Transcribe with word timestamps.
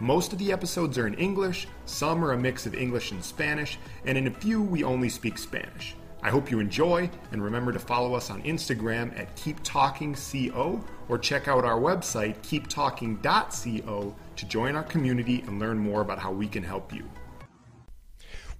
Most 0.00 0.32
of 0.32 0.38
the 0.38 0.52
episodes 0.52 0.96
are 0.96 1.08
in 1.08 1.14
English, 1.14 1.66
some 1.84 2.24
are 2.24 2.30
a 2.30 2.38
mix 2.38 2.66
of 2.66 2.74
English 2.74 3.10
and 3.10 3.22
Spanish, 3.22 3.80
and 4.04 4.16
in 4.16 4.28
a 4.28 4.30
few 4.30 4.62
we 4.62 4.84
only 4.84 5.08
speak 5.08 5.36
Spanish. 5.36 5.96
I 6.22 6.30
hope 6.30 6.52
you 6.52 6.60
enjoy, 6.60 7.10
and 7.32 7.42
remember 7.42 7.72
to 7.72 7.80
follow 7.80 8.14
us 8.14 8.30
on 8.30 8.42
Instagram 8.42 9.18
at 9.18 9.34
KeepTalkingCO 9.36 10.84
or 11.08 11.18
check 11.18 11.48
out 11.48 11.64
our 11.64 11.80
website, 11.80 12.36
keeptalking.co, 12.42 14.14
to 14.36 14.46
join 14.46 14.76
our 14.76 14.84
community 14.84 15.42
and 15.48 15.58
learn 15.58 15.78
more 15.78 16.00
about 16.00 16.20
how 16.20 16.30
we 16.30 16.46
can 16.46 16.62
help 16.62 16.92
you. 16.92 17.04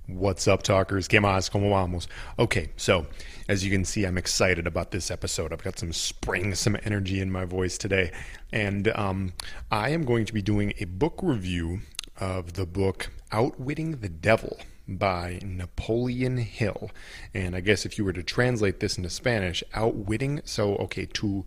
What's 0.08 0.48
up, 0.48 0.62
talkers? 0.62 1.06
¿Qué 1.06 1.20
más? 1.20 1.50
¿Cómo 1.50 1.68
vamos? 1.68 2.08
Okay, 2.38 2.70
so 2.78 3.06
as 3.46 3.62
you 3.62 3.70
can 3.70 3.84
see, 3.84 4.06
I'm 4.06 4.16
excited 4.16 4.66
about 4.66 4.90
this 4.90 5.10
episode. 5.10 5.52
I've 5.52 5.62
got 5.62 5.78
some 5.78 5.92
spring, 5.92 6.54
some 6.54 6.78
energy 6.82 7.20
in 7.20 7.30
my 7.30 7.44
voice 7.44 7.76
today. 7.76 8.10
And 8.50 8.88
um, 8.96 9.34
I 9.70 9.90
am 9.90 10.06
going 10.06 10.24
to 10.24 10.32
be 10.32 10.40
doing 10.40 10.72
a 10.78 10.86
book 10.86 11.20
review 11.22 11.80
of 12.16 12.54
the 12.54 12.64
book 12.64 13.10
Outwitting 13.32 13.96
the 13.98 14.08
Devil 14.08 14.56
by 14.88 15.40
Napoleon 15.42 16.38
Hill. 16.38 16.90
And 17.34 17.54
I 17.54 17.60
guess 17.60 17.84
if 17.84 17.98
you 17.98 18.04
were 18.06 18.14
to 18.14 18.22
translate 18.22 18.80
this 18.80 18.96
into 18.96 19.10
Spanish, 19.10 19.62
outwitting, 19.74 20.40
so 20.42 20.76
okay, 20.76 21.04
to 21.04 21.44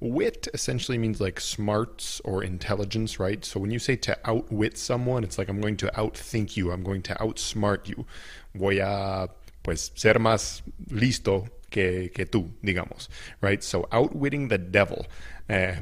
wit 0.00 0.48
essentially 0.54 0.98
means 0.98 1.20
like 1.20 1.40
smarts 1.40 2.20
or 2.24 2.42
intelligence, 2.42 3.20
right? 3.20 3.44
So 3.44 3.60
when 3.60 3.70
you 3.70 3.78
say 3.78 3.96
to 3.96 4.18
outwit 4.24 4.78
someone, 4.78 5.24
it's 5.24 5.38
like 5.38 5.48
I'm 5.48 5.60
going 5.60 5.76
to 5.78 5.86
outthink 5.88 6.56
you, 6.56 6.72
I'm 6.72 6.82
going 6.82 7.02
to 7.02 7.14
outsmart 7.14 7.88
you. 7.88 8.06
Voy 8.54 8.80
a 8.80 9.28
pues 9.62 9.90
ser 9.94 10.14
más 10.14 10.62
listo 10.88 11.48
que, 11.70 12.08
que 12.08 12.24
tú, 12.24 12.50
digamos, 12.64 13.08
right? 13.40 13.62
So 13.62 13.86
outwitting 13.92 14.48
the 14.48 14.58
devil. 14.58 15.06
Eh, 15.48 15.76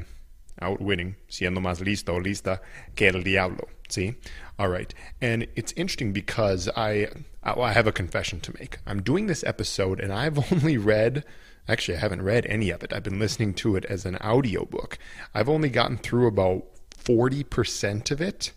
outwitting, 0.61 1.15
siendo 1.29 1.59
más 1.59 1.79
listo 1.79 2.19
lista 2.19 2.59
que 2.95 3.07
el 3.07 3.23
diablo. 3.23 3.67
See? 3.89 4.15
All 4.57 4.67
right. 4.69 4.93
And 5.21 5.47
it's 5.55 5.71
interesting 5.73 6.13
because 6.13 6.69
I, 6.75 7.07
I 7.43 7.71
have 7.71 7.87
a 7.87 7.91
confession 7.91 8.39
to 8.41 8.53
make. 8.59 8.77
I'm 8.85 9.01
doing 9.01 9.27
this 9.27 9.43
episode 9.43 9.99
and 9.99 10.13
I've 10.13 10.37
only 10.51 10.77
read, 10.77 11.23
actually, 11.67 11.97
I 11.97 12.01
haven't 12.01 12.21
read 12.21 12.45
any 12.45 12.69
of 12.69 12.83
it. 12.83 12.93
I've 12.93 13.03
been 13.03 13.19
listening 13.19 13.53
to 13.55 13.75
it 13.75 13.85
as 13.85 14.05
an 14.05 14.17
audiobook. 14.17 14.97
I've 15.33 15.49
only 15.49 15.69
gotten 15.69 15.97
through 15.97 16.27
about 16.27 16.65
40% 16.91 18.11
of 18.11 18.21
it. 18.21 18.51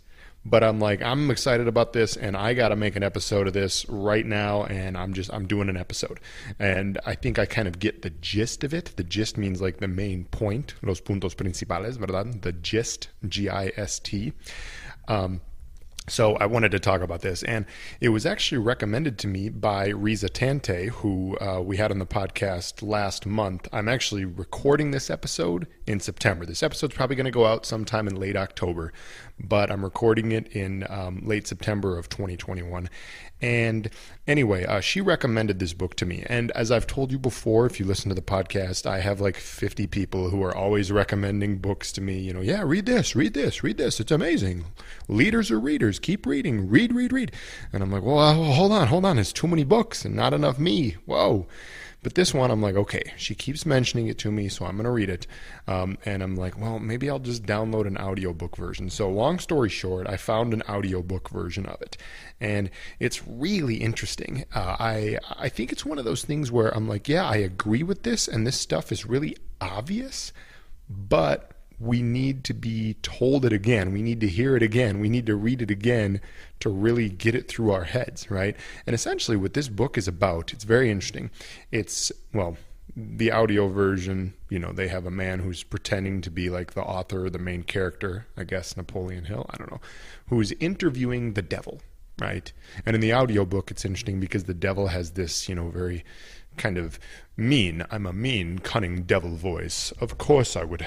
But 0.45 0.65
I'm 0.65 0.81
like, 0.81 1.01
I'm 1.03 1.31
excited 1.31 1.69
about 1.69 1.93
this, 1.93 2.17
and 2.17 2.37
I 2.37 2.53
got 2.55 2.71
to 2.71 2.77
make 2.77 2.97
an 2.97 3.05
episode 3.05 3.47
of 3.47 3.53
this 3.53 3.89
right 3.89 4.27
now. 4.27 4.65
And 4.65 4.99
I'm 4.99 5.15
just, 5.15 5.33
I'm 5.33 5.47
doing 5.47 5.69
an 5.69 5.77
episode, 5.77 6.19
and 6.59 6.99
I 7.07 7.15
think 7.15 7.39
I 7.39 7.47
kind 7.47 7.69
of 7.69 7.79
get 7.79 8.03
the 8.03 8.11
gist 8.11 8.65
of 8.65 8.75
it. 8.75 8.93
The 8.97 9.05
gist 9.05 9.39
means 9.39 9.63
like 9.63 9.79
the 9.79 9.87
main 9.87 10.25
point, 10.25 10.75
los 10.83 11.01
puntos 11.01 11.37
principales, 11.37 11.97
verdad? 11.97 12.43
The 12.43 12.53
gist, 12.53 13.09
G-I-S-T. 13.29 14.33
Um, 15.07 15.43
so 16.09 16.35
I 16.37 16.47
wanted 16.47 16.73
to 16.73 16.81
talk 16.81 17.01
about 17.01 17.21
this, 17.21 17.45
and 17.45 17.65
it 18.01 18.09
was 18.09 18.27
actually 18.27 18.59
recommended 18.59 19.19
to 19.19 19.29
me 19.29 19.49
by 19.49 19.89
Riza 19.89 20.29
Tante, 20.29 20.89
who 20.89 21.39
uh, 21.39 21.61
we 21.61 21.77
had 21.77 21.93
on 21.93 22.01
the 22.01 22.07
podcast 22.07 22.83
last 22.83 23.25
month. 23.25 23.69
I'm 23.73 23.89
actually 23.89 24.25
recording 24.25 24.91
this 24.91 25.11
episode 25.11 25.69
in 25.87 26.01
September. 26.01 26.45
This 26.45 26.63
episode's 26.63 26.95
probably 26.95 27.15
going 27.15 27.27
to 27.27 27.31
go 27.31 27.47
out 27.47 27.65
sometime 27.65 28.09
in 28.09 28.17
late 28.17 28.37
October, 28.37 28.93
but 29.39 29.71
I'm 29.71 29.85
recording 29.85 30.33
it 30.33 30.49
in 30.49 30.85
um, 30.91 31.23
late 31.25 31.47
September 31.47 31.97
of 31.97 32.09
2021. 32.09 32.91
And 33.41 33.89
anyway, 34.27 34.65
uh, 34.65 34.81
she 34.81 35.01
recommended 35.01 35.59
this 35.59 35.73
book 35.73 35.95
to 35.97 36.07
me. 36.07 36.25
And 36.27 36.51
as 36.53 36.71
I've 36.71 36.87
told 36.87 37.13
you 37.13 37.19
before, 37.19 37.67
if 37.67 37.79
you 37.81 37.87
listen 37.87 38.09
to 38.09 38.15
the 38.15 38.23
podcast, 38.23 38.87
I 38.87 39.01
have 39.01 39.21
like 39.21 39.37
50 39.37 39.87
people 39.89 40.31
who 40.31 40.43
are 40.43 40.55
always 40.55 40.93
recommending 40.93 41.59
books 41.59 41.93
to 41.93 42.01
me. 42.01 42.19
You 42.19 42.33
know, 42.33 42.41
yeah, 42.41 42.63
read 42.63 42.87
this, 42.87 43.17
read 43.17 43.35
this, 43.35 43.63
read 43.63 43.79
this. 43.79 44.01
It's 44.01 44.13
amazing. 44.13 44.65
Leaders 45.09 45.51
are 45.51 45.61
readers. 45.61 45.99
Keep 45.99 46.27
reading. 46.27 46.69
Read, 46.69 46.95
read, 46.95 47.13
read. 47.13 47.33
And 47.73 47.83
I'm 47.83 47.91
like, 47.91 48.03
well, 48.03 48.35
hold 48.35 48.73
on, 48.73 48.89
hold 48.89 49.05
on. 49.05 49.19
It's 49.19 49.33
too 49.33 49.49
many 49.49 49.65
books 49.65 50.05
and 50.05 50.15
not 50.15 50.35
enough 50.35 50.59
me. 50.59 50.97
Whoa. 51.07 51.47
But 52.03 52.17
this 52.17 52.35
one, 52.35 52.51
I'm 52.51 52.61
like, 52.61 52.75
okay, 52.75 53.13
she 53.17 53.35
keeps 53.35 53.65
mentioning 53.65 54.09
it 54.09 54.19
to 54.19 54.33
me, 54.33 54.49
so 54.49 54.67
I'm 54.67 54.73
going 54.73 54.85
to 54.85 54.91
read 54.91 55.09
it. 55.09 55.27
Um, 55.69 55.99
and 56.05 56.23
I'm 56.23 56.35
like, 56.35 56.59
well, 56.59 56.81
maybe 56.81 57.09
I'll 57.09 57.21
just 57.21 57.45
download 57.45 57.87
an 57.87 57.97
audiobook 57.97 58.57
version. 58.57 58.91
So, 58.91 59.09
long 59.09 59.39
story 59.39 59.69
short, 59.69 60.09
I 60.09 60.17
found 60.17 60.53
an 60.53 60.63
audiobook 60.69 61.31
version 61.31 61.65
of 61.67 61.81
it. 61.81 61.97
And 62.41 62.71
it's 62.99 63.27
really 63.27 63.77
interesting. 63.77 64.45
Uh, 64.53 64.77
I, 64.81 65.19
I 65.39 65.49
think 65.49 65.71
it's 65.71 65.87
one 65.87 65.99
of 65.99 66.05
those 66.05 66.25
things 66.25 66.51
where 66.51 66.75
I'm 66.77 66.89
like, 66.89 67.09
yeah, 67.09 67.25
I 67.25 67.37
agree 67.37 67.85
with 67.85 68.03
this, 68.03 68.27
and 68.27 68.47
this 68.47 68.59
stuff 68.59 68.91
is 68.91 69.07
really 69.07 69.37
obvious, 69.61 70.33
but 70.91 71.52
we 71.83 72.01
need 72.01 72.45
to 72.45 72.55
be 72.55 72.95
told 73.03 73.45
it 73.45 73.53
again. 73.53 73.93
We 73.93 74.03
need 74.03 74.21
to 74.21 74.29
hear 74.29 74.57
it 74.57 74.63
again. 74.63 75.01
We 75.01 75.09
need 75.09 75.27
to 75.27 75.35
read 75.35 75.61
it 75.61 75.71
again 75.71 76.21
to 76.61 76.69
really 76.69 77.09
get 77.09 77.35
it 77.35 77.49
through 77.49 77.73
our 77.73 77.85
heads, 77.85 78.31
right? 78.31 78.57
And 78.87 78.95
essentially, 78.95 79.37
what 79.37 79.55
this 79.55 79.69
book 79.69 79.99
is 79.99 80.07
about, 80.07 80.53
it's 80.53 80.63
very 80.63 80.91
interesting. 80.91 81.31
It's, 81.73 82.13
well, 82.33 82.57
the 82.95 83.33
audio 83.33 83.67
version, 83.69 84.35
you 84.49 84.61
know, 84.61 84.71
they 84.71 84.89
have 84.89 85.07
a 85.07 85.11
man 85.11 85.41
who's 85.41 85.65
pretending 85.65 86.21
to 86.21 86.31
be 86.31 86.51
like 86.51 86.75
the 86.75 86.83
author 86.83 87.27
or 87.27 87.31
the 87.31 87.39
main 87.39 87.65
character, 87.65 88.27
I 88.37 88.45
guess 88.45 88.77
Napoleon 88.77 89.25
Hill, 89.25 89.47
I 89.51 89.57
don't 89.57 89.71
know, 89.71 89.81
who's 90.29 90.53
interviewing 90.53 91.33
the 91.33 91.43
devil, 91.43 91.81
right? 92.23 92.53
And 92.87 92.95
in 92.95 93.01
the 93.01 93.13
audio 93.13 93.45
book, 93.45 93.71
it's 93.71 93.85
interesting 93.85 94.21
because 94.21 94.45
the 94.45 94.55
devil 94.55 94.89
has 94.89 95.13
this, 95.13 95.49
you 95.49 95.55
know, 95.55 95.69
very 95.69 96.05
kind 96.57 96.79
of 96.79 96.99
mean. 97.37 97.85
I'm 97.91 98.07
a 98.07 98.13
mean, 98.13 98.61
cunning 98.61 99.03
devil 99.03 99.35
voice. 99.35 99.93
Of 100.01 100.19
course 100.19 100.57
I 100.57 100.65
would. 100.65 100.87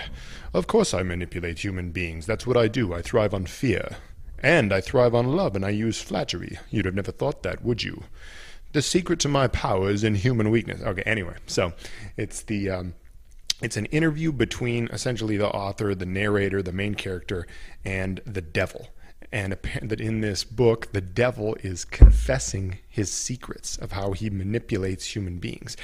Of 0.54 0.68
course 0.68 0.94
I 0.94 1.04
manipulate 1.04 1.60
human 1.60 1.92
beings. 1.92 2.26
That's 2.26 2.48
what 2.48 2.58
I 2.58 2.68
do. 2.68 2.94
I 2.94 3.02
thrive 3.02 3.34
on 3.34 3.46
fear. 3.46 3.98
And 4.40 4.72
I 4.72 4.80
thrive 4.82 5.16
on 5.16 5.36
love, 5.36 5.56
and 5.56 5.66
I 5.66 5.70
use 5.70 6.02
flattery. 6.02 6.58
You'd 6.70 6.86
have 6.86 6.96
never 6.96 7.12
thought 7.12 7.44
that, 7.44 7.64
would 7.64 7.84
you? 7.84 8.04
The 8.74 8.82
secret 8.82 9.20
to 9.22 9.28
my 9.28 9.48
power 9.48 9.90
is 9.90 10.04
in 10.04 10.16
human 10.16 10.52
weakness. 10.52 10.82
Okay, 10.82 11.04
anyway, 11.04 11.36
so 11.48 11.74
it's 12.18 12.44
the. 12.44 12.70
Um, 12.70 12.96
it's 13.62 13.78
an 13.78 13.86
interview 13.86 14.34
between 14.34 14.88
essentially 14.88 15.38
the 15.38 15.48
author, 15.48 15.96
the 15.96 16.06
narrator, 16.06 16.62
the 16.62 16.74
main 16.74 16.94
character, 16.94 17.48
and 17.86 18.20
the 18.26 18.42
devil 18.42 18.90
and 19.36 19.58
that 19.82 20.00
in 20.00 20.22
this 20.22 20.46
book 20.46 20.94
the 20.94 21.02
devil 21.02 21.58
is 21.62 21.84
confessing 21.84 22.80
his 22.88 23.12
secrets 23.12 23.78
of 23.78 23.92
how 23.92 24.14
he 24.14 24.30
manipulates 24.30 25.14
human 25.14 25.40
beings. 25.40 25.76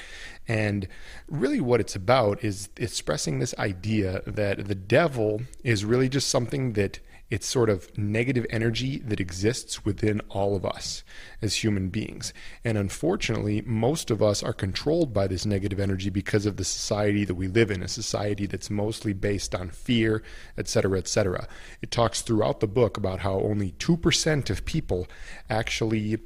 And 0.47 0.87
really 1.27 1.59
what 1.59 1.81
it's 1.81 1.93
about 1.93 2.45
is 2.45 2.69
expressing 2.77 3.39
this 3.39 3.53
idea 3.59 4.21
that 4.25 4.69
the 4.69 4.75
devil 4.75 5.41
is 5.65 5.83
really 5.83 6.07
just 6.07 6.29
something 6.29 6.73
that 6.73 6.99
it's 7.31 7.47
sort 7.47 7.69
of 7.69 7.97
negative 7.97 8.45
energy 8.49 8.97
that 8.99 9.21
exists 9.21 9.85
within 9.85 10.19
all 10.29 10.53
of 10.53 10.65
us 10.65 11.03
as 11.41 11.63
human 11.63 11.87
beings. 11.87 12.33
And 12.65 12.77
unfortunately, 12.77 13.61
most 13.61 14.11
of 14.11 14.21
us 14.21 14.43
are 14.43 14.51
controlled 14.51 15.13
by 15.13 15.27
this 15.27 15.45
negative 15.45 15.79
energy 15.79 16.09
because 16.09 16.45
of 16.45 16.57
the 16.57 16.65
society 16.65 17.23
that 17.23 17.35
we 17.35 17.47
live 17.47 17.71
in, 17.71 17.81
a 17.81 17.87
society 17.87 18.45
that's 18.45 18.69
mostly 18.69 19.13
based 19.13 19.55
on 19.55 19.69
fear, 19.69 20.21
etc., 20.57 20.97
etc. 20.97 21.47
It 21.81 21.89
talks 21.89 22.21
throughout 22.21 22.59
the 22.59 22.67
book 22.67 22.97
about 22.97 23.21
how 23.21 23.39
only 23.39 23.71
2% 23.71 24.49
of 24.49 24.65
people 24.65 25.07
actually 25.49 26.19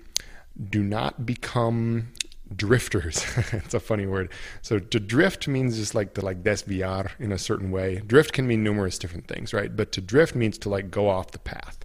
do 0.69 0.81
not 0.81 1.25
become 1.25 2.07
drifters. 2.53 3.25
it's 3.51 3.73
a 3.73 3.79
funny 3.79 4.05
word. 4.05 4.31
So 4.61 4.79
to 4.79 4.99
drift 4.99 5.47
means 5.47 5.77
just 5.77 5.95
like 5.95 6.13
to 6.15 6.21
like 6.21 6.43
desviar 6.43 7.11
in 7.19 7.31
a 7.31 7.37
certain 7.37 7.71
way. 7.71 8.01
Drift 8.05 8.33
can 8.33 8.47
mean 8.47 8.63
numerous 8.63 8.97
different 8.97 9.27
things, 9.27 9.53
right? 9.53 9.75
But 9.75 9.91
to 9.93 10.01
drift 10.01 10.35
means 10.35 10.57
to 10.59 10.69
like 10.69 10.91
go 10.91 11.09
off 11.09 11.31
the 11.31 11.39
path. 11.39 11.79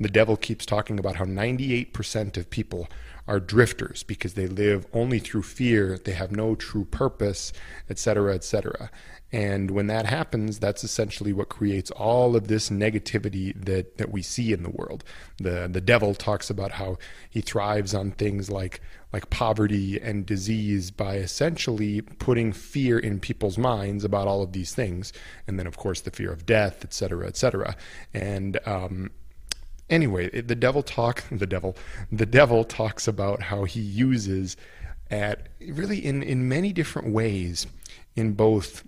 The 0.00 0.08
devil 0.08 0.36
keeps 0.36 0.66
talking 0.66 0.98
about 0.98 1.16
how 1.16 1.24
98% 1.24 2.36
of 2.36 2.50
people 2.50 2.88
are 3.28 3.38
drifters 3.38 4.02
because 4.02 4.34
they 4.34 4.46
live 4.46 4.86
only 4.92 5.18
through 5.18 5.42
fear, 5.42 5.96
they 5.96 6.12
have 6.12 6.32
no 6.32 6.54
true 6.54 6.84
purpose, 6.84 7.52
etc., 7.88 8.34
etc. 8.34 8.90
And 9.30 9.70
when 9.70 9.86
that 9.86 10.04
happens, 10.04 10.58
that's 10.58 10.84
essentially 10.84 11.32
what 11.32 11.48
creates 11.48 11.90
all 11.92 12.36
of 12.36 12.48
this 12.48 12.68
negativity 12.68 13.54
that, 13.64 13.96
that 13.96 14.12
we 14.12 14.20
see 14.20 14.52
in 14.52 14.62
the 14.62 14.70
world. 14.70 15.04
The 15.38 15.68
the 15.72 15.80
devil 15.80 16.14
talks 16.14 16.50
about 16.50 16.72
how 16.72 16.98
he 17.30 17.40
thrives 17.40 17.94
on 17.94 18.10
things 18.10 18.50
like 18.50 18.80
like 19.12 19.30
poverty 19.30 20.00
and 20.00 20.26
disease 20.26 20.90
by 20.90 21.16
essentially 21.16 22.02
putting 22.02 22.52
fear 22.52 22.98
in 22.98 23.20
people's 23.20 23.56
minds 23.56 24.04
about 24.04 24.28
all 24.28 24.42
of 24.42 24.52
these 24.52 24.74
things, 24.74 25.12
and 25.46 25.58
then 25.58 25.66
of 25.66 25.76
course 25.78 26.02
the 26.02 26.10
fear 26.10 26.30
of 26.30 26.44
death, 26.44 26.84
etc., 26.84 26.92
cetera, 26.92 27.26
et 27.26 27.36
cetera. 27.36 27.76
And 28.12 28.58
um, 28.66 29.10
anyway, 29.92 30.40
the 30.40 30.56
devil 30.56 30.82
talk, 30.82 31.22
the 31.30 31.46
devil, 31.46 31.76
the 32.10 32.26
devil 32.26 32.64
talks 32.64 33.06
about 33.06 33.42
how 33.42 33.64
he 33.64 33.80
uses 33.80 34.56
at 35.10 35.48
really 35.68 36.04
in, 36.04 36.22
in 36.22 36.48
many 36.48 36.72
different 36.72 37.12
ways 37.12 37.66
in 38.16 38.32
both 38.32 38.82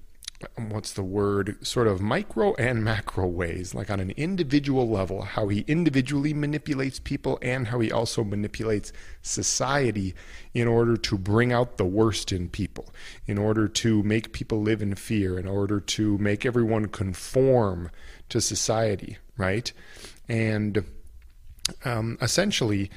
um, 0.59 0.71
what's 0.71 0.95
the 0.95 1.03
word 1.03 1.57
sort 1.65 1.87
of 1.87 2.01
micro 2.01 2.55
and 2.55 2.83
macro 2.83 3.27
ways 3.27 3.75
like 3.75 3.91
on 3.91 4.01
an 4.01 4.11
individual 4.13 4.89
level 4.89 5.23
how 5.23 5.49
he 5.49 5.65
individually 5.69 6.33
manipulates 6.33 6.99
people 6.99 7.39
and 7.43 7.69
how 7.69 7.79
he 7.79 7.93
also 7.93 8.25
manipulates 8.25 8.93
society 9.23 10.15
in 10.55 10.67
order 10.67 10.97
to 10.97 11.19
bring 11.19 11.53
out 11.53 11.77
the 11.77 11.85
worst 11.85 12.33
in 12.33 12.49
people 12.49 12.93
in 13.27 13.39
order 13.39 13.69
to 13.69 14.03
make 14.03 14.33
people 14.33 14.61
live 14.63 14.81
in 14.81 14.95
fear 14.95 15.39
in 15.39 15.47
order 15.47 15.79
to 15.79 16.17
make 16.19 16.47
everyone 16.47 16.87
conform 16.87 17.91
to 18.29 18.41
society 18.41 19.19
right 19.37 19.73
and 20.29 20.85
um, 21.85 22.19
essentially 22.21 22.91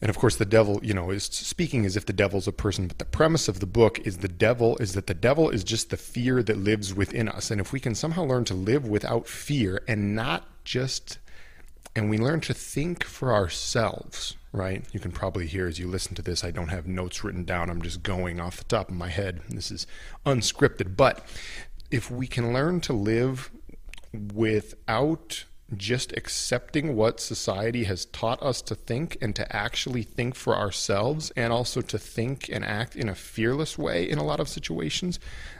and 0.00 0.10
of 0.10 0.18
course, 0.18 0.36
the 0.36 0.44
devil, 0.44 0.78
you 0.82 0.92
know, 0.92 1.10
is 1.10 1.24
speaking 1.24 1.86
as 1.86 1.96
if 1.96 2.04
the 2.04 2.12
devil's 2.12 2.46
a 2.46 2.52
person. 2.52 2.86
But 2.86 2.98
the 2.98 3.06
premise 3.06 3.48
of 3.48 3.60
the 3.60 3.66
book 3.66 3.98
is 4.00 4.18
the 4.18 4.28
devil 4.28 4.76
is 4.76 4.92
that 4.92 5.06
the 5.06 5.14
devil 5.14 5.48
is 5.48 5.64
just 5.64 5.88
the 5.88 5.96
fear 5.96 6.42
that 6.42 6.58
lives 6.58 6.92
within 6.92 7.28
us. 7.28 7.50
And 7.50 7.60
if 7.60 7.72
we 7.72 7.80
can 7.80 7.94
somehow 7.94 8.24
learn 8.24 8.44
to 8.46 8.54
live 8.54 8.86
without 8.86 9.26
fear 9.26 9.82
and 9.88 10.14
not 10.14 10.44
just, 10.64 11.18
and 11.94 12.10
we 12.10 12.18
learn 12.18 12.40
to 12.42 12.52
think 12.52 13.04
for 13.04 13.32
ourselves, 13.32 14.36
right? 14.52 14.84
You 14.92 15.00
can 15.00 15.12
probably 15.12 15.46
hear 15.46 15.66
as 15.66 15.78
you 15.78 15.88
listen 15.88 16.14
to 16.16 16.22
this, 16.22 16.44
I 16.44 16.50
don't 16.50 16.68
have 16.68 16.86
notes 16.86 17.24
written 17.24 17.44
down. 17.44 17.70
I'm 17.70 17.80
just 17.80 18.02
going 18.02 18.38
off 18.38 18.58
the 18.58 18.64
top 18.64 18.90
of 18.90 18.94
my 18.94 19.08
head. 19.08 19.40
This 19.48 19.70
is 19.70 19.86
unscripted. 20.26 20.94
But 20.94 21.26
if 21.90 22.10
we 22.10 22.26
can 22.26 22.52
learn 22.52 22.82
to 22.82 22.92
live 22.92 23.50
without 24.34 25.46
just 25.74 26.12
accepting 26.16 26.94
what 26.94 27.18
society 27.18 27.84
has 27.84 28.04
taught 28.06 28.40
us 28.40 28.62
to 28.62 28.74
think 28.74 29.16
and 29.20 29.34
to 29.34 29.56
actually 29.56 30.02
think 30.02 30.36
for 30.36 30.56
ourselves 30.56 31.32
and 31.34 31.52
also 31.52 31.80
to 31.80 31.98
think 31.98 32.48
and 32.48 32.64
act 32.64 32.94
in 32.94 33.08
a 33.08 33.14
fearless 33.16 33.76
way 33.76 34.08
in 34.08 34.16
a 34.18 34.24
lot 34.24 34.38
of 34.38 34.48
situations, 34.48 35.18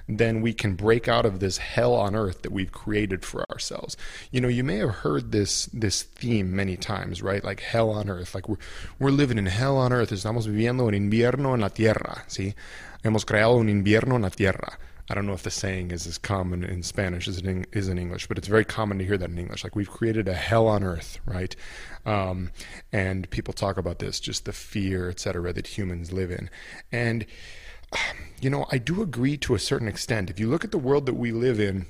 then 0.09 0.41
we 0.41 0.53
can 0.53 0.77
break 0.77 1.09
out 1.09 1.27
of 1.27 1.41
this 1.41 1.59
hell 1.59 1.93
on 1.95 2.15
earth 2.15 2.43
that 2.43 2.53
we've 2.53 2.71
created 2.71 3.25
for 3.25 3.45
ourselves. 3.51 3.97
You 4.31 4.41
know, 4.41 4.49
you 4.49 4.63
may 4.63 4.77
have 4.77 4.97
heard 4.97 5.33
this 5.33 5.67
this 5.67 6.05
theme 6.05 6.55
many 6.55 6.77
times, 6.77 7.21
right? 7.21 7.43
Like 7.43 7.61
hell 7.61 7.91
on 7.91 8.09
earth. 8.09 8.33
Like 8.33 8.49
we're 8.49 8.59
we're 9.01 9.11
living 9.11 9.39
in 9.39 9.47
hell 9.47 9.77
on 9.77 9.93
earth. 9.93 10.13
Estamos 10.13 10.47
viviendo 10.47 10.87
un 10.87 10.95
invierno 10.95 11.55
en 11.55 11.61
la 11.61 11.71
tierra, 11.71 12.25
¿sí? 12.29 12.55
Hemos 13.03 13.25
creado 13.25 13.57
un 13.57 13.69
invierno 13.69 14.15
en 14.15 14.23
la 14.23 14.31
tierra. 14.31 14.79
I 15.09 15.15
don't 15.15 15.27
know 15.27 15.33
if 15.33 15.43
the 15.43 15.51
saying 15.51 15.93
is 15.93 16.07
as 16.07 16.19
common 16.19 16.65
in 16.65 16.83
Spanish 16.83 17.29
as 17.29 17.39
it 17.39 17.67
is 17.73 17.89
in 17.89 17.99
English, 17.99 18.27
but 18.27 18.39
it's 18.39 18.49
very 18.49 18.65
common 18.65 18.99
to 18.99 19.05
hear 19.05 19.17
that 19.17 19.31
in 19.31 19.39
English. 19.39 19.63
Like 19.63 19.77
we've 19.77 19.91
created 19.91 20.27
a 20.27 20.35
hell 20.35 20.67
on 20.67 20.83
earth, 20.83 21.21
right? 21.25 21.55
Um, 22.05 22.51
and 22.93 23.31
people 23.31 23.55
talk 23.55 23.77
about 23.77 24.01
this, 24.01 24.19
just 24.19 24.45
the 24.45 24.53
fear, 24.53 25.09
etc., 25.09 25.53
that 25.53 25.79
humans 25.79 26.13
live 26.13 26.31
in. 26.31 26.51
And 26.91 27.27
you 28.41 28.51
know, 28.51 28.67
I 28.73 28.79
do 28.79 29.01
agree 29.01 29.37
to 29.39 29.55
a 29.55 29.59
certain 29.59 29.89
extent. 29.89 30.29
If 30.31 30.41
you 30.41 30.49
look 30.49 30.65
at 30.65 30.73
the 30.73 30.79
world 30.79 31.07
that 31.07 31.15
we 31.15 31.31
live 31.31 31.61
in, 31.61 31.87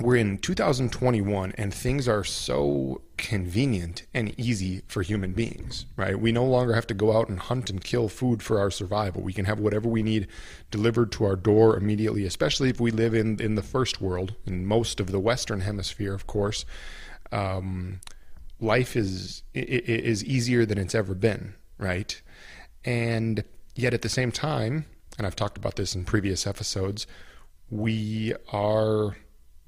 we're 0.00 0.16
in 0.16 0.38
2021 0.38 1.52
and 1.56 1.74
things 1.74 2.08
are 2.08 2.24
so 2.24 3.00
convenient 3.16 4.06
and 4.14 4.38
easy 4.38 4.82
for 4.86 5.02
human 5.02 5.32
beings, 5.32 5.86
right? 5.96 6.18
We 6.18 6.30
no 6.30 6.44
longer 6.44 6.74
have 6.74 6.86
to 6.88 6.94
go 6.94 7.16
out 7.16 7.28
and 7.28 7.38
hunt 7.38 7.68
and 7.68 7.82
kill 7.82 8.08
food 8.08 8.42
for 8.42 8.60
our 8.60 8.70
survival. 8.70 9.22
We 9.22 9.32
can 9.32 9.44
have 9.46 9.58
whatever 9.58 9.88
we 9.88 10.02
need 10.02 10.28
delivered 10.70 11.10
to 11.12 11.24
our 11.24 11.36
door 11.36 11.76
immediately, 11.76 12.24
especially 12.24 12.70
if 12.70 12.80
we 12.80 12.90
live 12.90 13.14
in, 13.14 13.40
in 13.40 13.56
the 13.56 13.62
first 13.62 14.00
world, 14.00 14.34
in 14.46 14.66
most 14.66 15.00
of 15.00 15.10
the 15.10 15.18
Western 15.18 15.60
hemisphere, 15.60 16.14
of 16.14 16.26
course. 16.26 16.64
Um, 17.32 18.00
life 18.60 18.96
is, 18.96 19.42
is 19.52 20.24
easier 20.24 20.64
than 20.64 20.78
it's 20.78 20.94
ever 20.94 21.14
been, 21.14 21.54
right? 21.76 22.20
And 22.84 23.42
yet 23.74 23.94
at 23.94 24.02
the 24.02 24.08
same 24.08 24.30
time, 24.30 24.86
and 25.16 25.26
I've 25.26 25.36
talked 25.36 25.58
about 25.58 25.76
this 25.76 25.94
in 25.94 26.04
previous 26.04 26.46
episodes, 26.46 27.06
we 27.70 28.32
are 28.52 29.16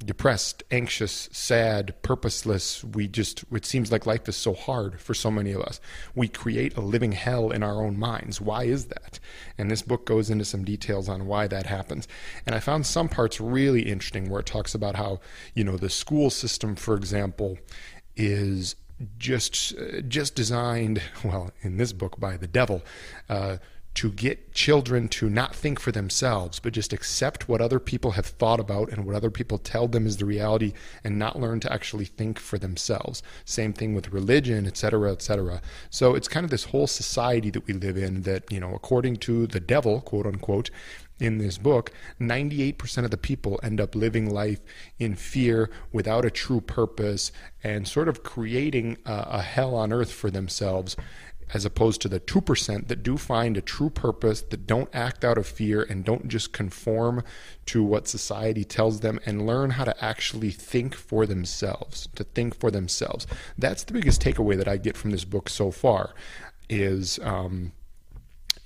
depressed, 0.04 0.62
anxious, 0.70 1.28
sad, 1.32 1.94
purposeless. 2.02 2.82
We 2.82 3.06
just, 3.06 3.44
it 3.52 3.66
seems 3.66 3.92
like 3.92 4.06
life 4.06 4.28
is 4.28 4.36
so 4.36 4.54
hard 4.54 5.00
for 5.00 5.14
so 5.14 5.30
many 5.30 5.52
of 5.52 5.60
us. 5.60 5.80
We 6.14 6.28
create 6.28 6.76
a 6.76 6.80
living 6.80 7.12
hell 7.12 7.50
in 7.50 7.62
our 7.62 7.82
own 7.82 7.98
minds. 7.98 8.40
Why 8.40 8.64
is 8.64 8.86
that? 8.86 9.20
And 9.58 9.70
this 9.70 9.82
book 9.82 10.06
goes 10.06 10.30
into 10.30 10.44
some 10.44 10.64
details 10.64 11.08
on 11.08 11.26
why 11.26 11.46
that 11.48 11.66
happens. 11.66 12.08
And 12.46 12.54
I 12.54 12.60
found 12.60 12.86
some 12.86 13.08
parts 13.08 13.40
really 13.40 13.82
interesting 13.82 14.30
where 14.30 14.40
it 14.40 14.46
talks 14.46 14.74
about 14.74 14.96
how, 14.96 15.20
you 15.54 15.64
know, 15.64 15.76
the 15.76 15.90
school 15.90 16.30
system, 16.30 16.76
for 16.76 16.94
example, 16.94 17.58
is 18.16 18.76
just 19.18 19.74
just 20.08 20.34
designed 20.34 21.00
well 21.24 21.50
in 21.62 21.78
this 21.78 21.90
book 21.90 22.20
by 22.20 22.36
the 22.36 22.46
devil 22.46 22.82
uh, 23.30 23.56
to 23.94 24.10
get 24.12 24.52
children 24.52 25.08
to 25.08 25.28
not 25.28 25.54
think 25.54 25.80
for 25.80 25.90
themselves, 25.90 26.60
but 26.60 26.72
just 26.72 26.92
accept 26.92 27.48
what 27.48 27.60
other 27.60 27.80
people 27.80 28.12
have 28.12 28.26
thought 28.26 28.60
about 28.60 28.90
and 28.90 29.04
what 29.04 29.16
other 29.16 29.30
people 29.30 29.58
tell 29.58 29.88
them 29.88 30.06
is 30.06 30.16
the 30.16 30.24
reality 30.24 30.72
and 31.02 31.18
not 31.18 31.40
learn 31.40 31.60
to 31.60 31.72
actually 31.72 32.04
think 32.04 32.38
for 32.38 32.58
themselves. 32.58 33.22
Same 33.44 33.72
thing 33.72 33.94
with 33.94 34.12
religion, 34.12 34.66
etc., 34.66 35.10
etc. 35.12 35.60
So 35.90 36.14
it's 36.14 36.28
kind 36.28 36.44
of 36.44 36.50
this 36.50 36.64
whole 36.64 36.86
society 36.86 37.50
that 37.50 37.66
we 37.66 37.74
live 37.74 37.96
in 37.96 38.22
that, 38.22 38.50
you 38.50 38.60
know, 38.60 38.74
according 38.74 39.16
to 39.18 39.46
the 39.46 39.60
devil, 39.60 40.00
quote 40.00 40.26
unquote, 40.26 40.70
in 41.18 41.38
this 41.38 41.58
book, 41.58 41.92
98% 42.18 43.04
of 43.04 43.10
the 43.10 43.18
people 43.18 43.60
end 43.62 43.80
up 43.80 43.94
living 43.94 44.30
life 44.30 44.60
in 44.98 45.14
fear 45.14 45.70
without 45.92 46.24
a 46.24 46.30
true 46.30 46.62
purpose 46.62 47.30
and 47.62 47.86
sort 47.86 48.08
of 48.08 48.22
creating 48.22 48.96
a, 49.04 49.26
a 49.32 49.42
hell 49.42 49.74
on 49.74 49.92
earth 49.92 50.12
for 50.12 50.30
themselves 50.30 50.96
as 51.52 51.64
opposed 51.64 52.00
to 52.02 52.08
the 52.08 52.20
2% 52.20 52.88
that 52.88 53.02
do 53.02 53.16
find 53.16 53.56
a 53.56 53.60
true 53.60 53.90
purpose, 53.90 54.40
that 54.42 54.66
don't 54.66 54.88
act 54.92 55.24
out 55.24 55.38
of 55.38 55.46
fear 55.46 55.82
and 55.82 56.04
don't 56.04 56.28
just 56.28 56.52
conform 56.52 57.22
to 57.66 57.82
what 57.82 58.08
society 58.08 58.64
tells 58.64 59.00
them 59.00 59.20
and 59.26 59.46
learn 59.46 59.70
how 59.70 59.84
to 59.84 60.04
actually 60.04 60.50
think 60.50 60.94
for 60.94 61.26
themselves, 61.26 62.08
to 62.14 62.24
think 62.24 62.58
for 62.58 62.70
themselves. 62.70 63.26
That's 63.58 63.84
the 63.84 63.92
biggest 63.92 64.22
takeaway 64.22 64.56
that 64.56 64.68
I 64.68 64.76
get 64.76 64.96
from 64.96 65.10
this 65.10 65.24
book 65.24 65.48
so 65.48 65.70
far 65.70 66.14
is 66.68 67.18
um, 67.22 67.72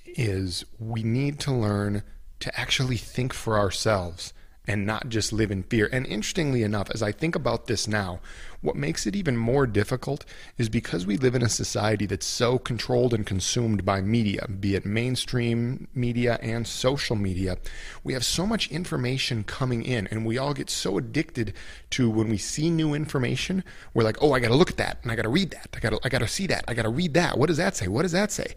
is 0.05 0.63
we 0.79 1.03
need 1.03 1.39
to 1.41 1.51
learn 1.51 2.03
to 2.39 2.59
actually 2.59 2.97
think 2.97 3.33
for 3.33 3.57
ourselves 3.57 4.33
and 4.67 4.85
not 4.85 5.09
just 5.09 5.31
live 5.33 5.51
in 5.51 5.63
fear. 5.63 5.89
And 5.91 6.05
interestingly 6.05 6.63
enough, 6.63 6.89
as 6.91 7.03
I 7.03 7.11
think 7.11 7.35
about 7.35 7.67
this 7.67 7.87
now, 7.87 8.19
what 8.61 8.75
makes 8.75 9.05
it 9.05 9.15
even 9.15 9.37
more 9.37 9.67
difficult 9.67 10.25
is 10.57 10.69
because 10.69 11.05
we 11.05 11.17
live 11.17 11.35
in 11.35 11.43
a 11.43 11.49
society 11.49 12.05
that's 12.05 12.25
so 12.25 12.57
controlled 12.57 13.13
and 13.13 13.25
consumed 13.25 13.85
by 13.85 14.01
media, 14.01 14.47
be 14.47 14.75
it 14.75 14.85
mainstream 14.85 15.87
media 15.93 16.39
and 16.41 16.65
social 16.65 17.15
media. 17.15 17.57
We 18.03 18.13
have 18.13 18.25
so 18.25 18.47
much 18.47 18.71
information 18.71 19.43
coming 19.43 19.83
in, 19.83 20.07
and 20.07 20.25
we 20.25 20.37
all 20.37 20.53
get 20.53 20.69
so 20.69 20.97
addicted 20.97 21.53
to 21.91 22.09
when 22.09 22.29
we 22.29 22.37
see 22.37 22.69
new 22.71 22.93
information, 22.93 23.63
we're 23.93 24.03
like, 24.03 24.17
oh, 24.21 24.33
I 24.33 24.39
got 24.39 24.47
to 24.47 24.55
look 24.55 24.71
at 24.71 24.77
that, 24.77 24.97
and 25.03 25.11
I 25.11 25.15
got 25.15 25.23
to 25.23 25.29
read 25.29 25.51
that, 25.51 25.69
I 25.75 25.79
got 25.79 25.91
to, 25.91 25.99
I 26.03 26.09
got 26.09 26.19
to 26.19 26.27
see 26.27 26.47
that, 26.47 26.65
I 26.67 26.73
got 26.73 26.83
to 26.83 26.89
read 26.89 27.13
that. 27.13 27.37
What 27.37 27.47
does 27.47 27.57
that 27.57 27.75
say? 27.75 27.87
What 27.87 28.01
does 28.01 28.13
that 28.13 28.31
say? 28.31 28.55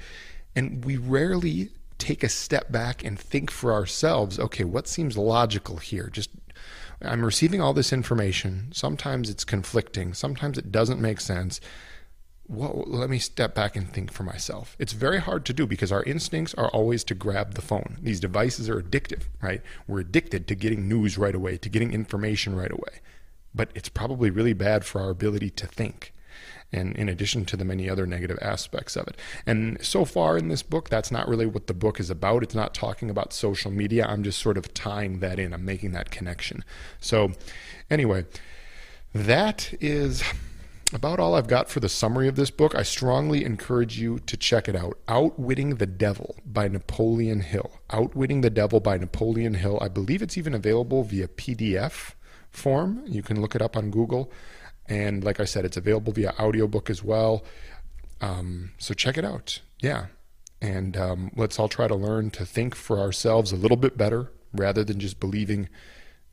And 0.57 0.85
we 0.85 0.97
rarely 0.97 1.71
take 1.99 2.23
a 2.23 2.29
step 2.29 2.71
back 2.71 3.05
and 3.05 3.19
think 3.19 3.51
for 3.51 3.73
ourselves 3.73 4.39
okay, 4.39 4.65
what 4.65 4.89
seems 4.89 5.19
logical 5.19 5.77
here? 5.77 6.09
Just 6.13 6.31
I'm 7.03 7.25
receiving 7.25 7.61
all 7.61 7.73
this 7.73 7.93
information. 7.93 8.71
Sometimes 8.73 9.31
it's 9.31 9.45
conflicting, 9.45 10.15
sometimes 10.15 10.59
it 10.59 10.73
doesn't 10.73 11.01
make 11.01 11.21
sense. 11.21 11.61
Let 12.51 13.11
me 13.11 13.19
step 13.19 13.55
back 13.55 13.77
and 13.77 13.93
think 13.93 14.11
for 14.11 14.23
myself. 14.23 14.75
It's 14.79 14.95
very 14.95 15.21
hard 15.21 15.45
to 15.47 15.53
do 15.53 15.67
because 15.67 15.93
our 15.93 16.03
instincts 16.05 16.55
are 16.55 16.71
always 16.71 17.05
to 17.05 17.15
grab 17.15 17.55
the 17.55 17.61
phone. 17.61 17.99
These 18.01 18.21
devices 18.21 18.71
are 18.71 18.81
addictive, 18.81 19.25
right? 19.43 19.61
We're 19.87 20.01
addicted 20.01 20.49
to 20.49 20.55
getting 20.55 20.89
news 20.89 21.19
right 21.19 21.35
away, 21.35 21.59
to 21.59 21.69
getting 21.69 21.93
information 21.93 22.57
right 22.57 22.73
away. 22.73 23.03
But 23.55 23.69
it's 23.75 23.91
probably 23.91 24.31
really 24.31 24.55
bad 24.55 24.87
for 24.87 25.03
our 25.03 25.11
ability 25.11 25.51
to 25.51 25.67
think 25.67 26.15
and 26.73 26.95
in 26.97 27.09
addition 27.09 27.45
to 27.47 27.57
the 27.57 27.65
many 27.65 27.89
other 27.89 28.07
negative 28.07 28.39
aspects 28.43 28.97
of 28.97 29.09
it. 29.09 29.17
And 29.47 29.83
so 29.85 30.05
far 30.05 30.37
in 30.37 30.49
this 30.49 30.63
book, 30.63 30.89
that's 30.89 31.11
not 31.11 31.29
really 31.29 31.47
what 31.47 31.67
the 31.67 31.75
book 31.75 31.99
is 31.99 32.11
about. 32.11 32.43
It's 32.43 32.55
not 32.55 32.75
talking 32.75 33.11
about 33.11 33.33
social 33.33 33.71
media. 33.71 34.07
I'm 34.07 34.23
just 34.23 34.41
sort 34.41 34.59
of 34.59 34.75
tying 34.75 35.21
that 35.21 35.39
in, 35.39 35.55
I'm 35.55 35.65
making 35.65 35.93
that 35.93 36.11
connection. 36.11 36.65
So, 37.01 37.33
anyway, 37.91 38.27
that 39.15 39.73
is 39.81 40.23
about 40.93 41.21
all 41.21 41.35
I've 41.35 41.49
got 41.49 41.69
for 41.69 41.81
the 41.81 41.89
summary 41.89 42.29
of 42.29 42.37
this 42.37 42.51
book. 42.51 42.75
I 42.75 42.83
strongly 42.83 43.45
encourage 43.45 43.99
you 43.99 44.19
to 44.21 44.37
check 44.37 44.69
it 44.69 44.77
out. 44.77 44.99
Outwitting 45.07 45.77
the 45.77 45.87
Devil 45.87 46.37
by 46.47 46.69
Napoleon 46.69 47.41
Hill. 47.41 47.71
Outwitting 47.91 48.41
the 48.41 48.51
Devil 48.51 48.81
by 48.81 48.97
Napoleon 48.97 49.55
Hill. 49.55 49.79
I 49.81 49.89
believe 49.89 50.23
it's 50.23 50.39
even 50.39 50.55
available 50.55 51.05
via 51.05 51.29
PDF 51.29 52.15
form. 52.51 53.03
You 53.07 53.23
can 53.23 53.41
look 53.41 53.55
it 53.55 53.63
up 53.63 53.77
on 53.77 53.91
Google. 53.91 54.33
And 54.89 55.23
like 55.23 55.39
I 55.41 55.45
said, 55.45 55.65
it's 55.65 55.77
available 55.77 56.13
via 56.13 56.33
audiobook 56.39 56.89
as 56.91 57.05
well. 57.05 57.45
Um, 58.21 58.73
so 58.79 58.95
check 58.95 59.19
it 59.19 59.25
out. 59.25 59.61
Yeah. 59.81 60.07
And 60.61 60.97
um, 60.97 61.31
let's 61.37 61.59
all 61.59 61.69
try 61.69 61.87
to 61.87 61.95
learn 61.95 62.31
to 62.31 62.45
think 62.47 62.75
for 62.75 62.99
ourselves 62.99 63.53
a 63.53 63.57
little 63.57 63.77
bit 63.77 63.97
better 63.97 64.33
rather 64.53 64.83
than 64.83 64.99
just 64.99 65.21
believing 65.21 65.69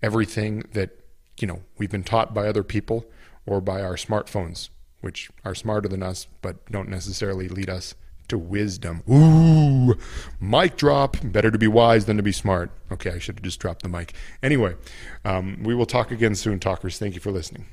everything 0.02 0.64
that, 0.74 0.92
you 1.40 1.48
know, 1.48 1.62
we've 1.78 1.92
been 1.92 2.04
taught 2.04 2.34
by 2.34 2.48
other 2.48 2.64
people 2.64 3.06
or 3.46 3.62
by 3.62 3.82
our 3.82 3.96
smartphones. 3.96 4.70
which 5.02 5.30
are 5.44 5.54
smarter 5.54 5.88
than 5.88 6.02
us 6.02 6.26
but 6.42 6.66
don't 6.72 6.90
necessarily 6.90 7.48
lead 7.48 7.70
us 7.70 7.94
to 8.28 8.38
wisdom. 8.40 9.04
Ooh, 9.08 9.96
mic 10.40 10.78
drop. 10.78 11.18
Better 11.24 11.52
to 11.52 11.60
be 11.60 11.68
wise 11.68 12.06
than 12.06 12.18
to 12.18 12.24
be 12.24 12.32
smart. 12.32 12.72
Okay, 12.92 13.12
I 13.12 13.20
should 13.20 13.36
have 13.36 13.44
just 13.44 13.60
dropped 13.60 13.84
the 13.84 13.90
mic. 13.90 14.14
Anyway, 14.42 14.76
um, 15.24 15.62
we 15.62 15.76
will 15.76 15.86
talk 15.86 16.10
again 16.10 16.34
soon, 16.34 16.60
talkers. 16.60 16.98
Thank 16.98 17.14
you 17.14 17.22
for 17.22 17.32
listening. 17.32 17.68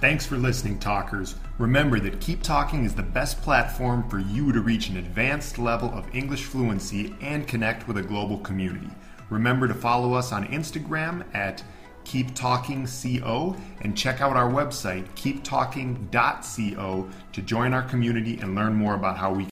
Thanks 0.00 0.26
for 0.26 0.36
listening, 0.36 0.78
talkers. 0.78 1.36
Remember 1.58 1.98
that 2.00 2.20
Keep 2.20 2.42
Talking 2.42 2.84
is 2.84 2.94
the 2.94 3.02
best 3.02 3.40
platform 3.40 4.06
for 4.08 4.18
you 4.18 4.52
to 4.52 4.60
reach 4.60 4.88
an 4.88 4.98
advanced 4.98 5.58
level 5.58 5.90
of 5.94 6.14
English 6.14 6.44
fluency 6.44 7.14
and 7.22 7.46
connect 7.48 7.88
with 7.88 7.96
a 7.96 8.02
global 8.02 8.38
community. 8.38 8.90
Remember 9.30 9.66
to 9.66 9.74
follow 9.74 10.12
us 10.12 10.30
on 10.30 10.46
Instagram 10.48 11.24
at 11.34 11.62
Keep 12.04 12.34
Talking 12.34 12.86
Co 12.86 13.56
and 13.80 13.96
check 13.96 14.20
out 14.20 14.36
our 14.36 14.50
website 14.50 15.08
keeptalking.co 15.14 17.08
to 17.32 17.42
join 17.42 17.72
our 17.72 17.82
community 17.82 18.38
and 18.40 18.54
learn 18.54 18.74
more 18.74 18.94
about 18.94 19.16
how 19.16 19.32
we 19.32 19.42